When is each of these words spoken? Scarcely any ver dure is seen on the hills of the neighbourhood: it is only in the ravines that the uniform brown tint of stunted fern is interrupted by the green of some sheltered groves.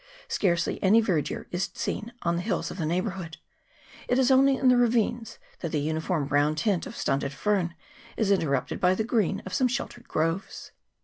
Scarcely 0.27 0.81
any 0.81 0.99
ver 0.99 1.21
dure 1.21 1.45
is 1.51 1.69
seen 1.75 2.11
on 2.23 2.35
the 2.35 2.41
hills 2.41 2.71
of 2.71 2.79
the 2.79 2.87
neighbourhood: 2.87 3.37
it 4.07 4.17
is 4.17 4.31
only 4.31 4.57
in 4.57 4.67
the 4.67 4.75
ravines 4.75 5.37
that 5.59 5.69
the 5.71 5.79
uniform 5.79 6.25
brown 6.25 6.55
tint 6.55 6.87
of 6.87 6.97
stunted 6.97 7.31
fern 7.33 7.75
is 8.17 8.31
interrupted 8.31 8.79
by 8.79 8.95
the 8.95 9.03
green 9.03 9.43
of 9.45 9.53
some 9.53 9.67
sheltered 9.67 10.07
groves. 10.07 10.71